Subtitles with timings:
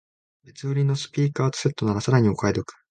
[0.45, 2.67] 別売りのスピーカーとセットならさらにお買い得